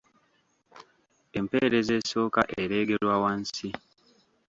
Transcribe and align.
empeerezi 1.39 1.91
esooka 1.99 2.41
ereegerwa 2.61 3.15
wansi 3.23 3.67